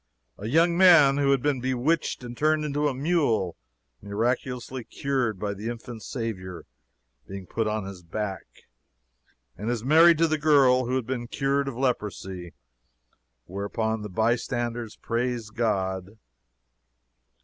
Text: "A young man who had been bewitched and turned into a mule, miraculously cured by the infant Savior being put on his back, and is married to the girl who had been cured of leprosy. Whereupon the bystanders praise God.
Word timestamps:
"A 0.39 0.47
young 0.47 0.75
man 0.75 1.17
who 1.17 1.29
had 1.29 1.43
been 1.43 1.61
bewitched 1.61 2.23
and 2.23 2.35
turned 2.35 2.65
into 2.65 2.87
a 2.87 2.93
mule, 2.95 3.55
miraculously 4.01 4.83
cured 4.83 5.37
by 5.39 5.53
the 5.53 5.67
infant 5.69 6.01
Savior 6.01 6.65
being 7.27 7.45
put 7.45 7.67
on 7.67 7.85
his 7.85 8.01
back, 8.01 8.63
and 9.55 9.69
is 9.69 9.83
married 9.83 10.17
to 10.17 10.27
the 10.27 10.39
girl 10.39 10.87
who 10.87 10.95
had 10.95 11.05
been 11.05 11.27
cured 11.27 11.67
of 11.67 11.77
leprosy. 11.77 12.53
Whereupon 13.45 14.01
the 14.01 14.09
bystanders 14.09 14.95
praise 14.95 15.51
God. 15.51 16.17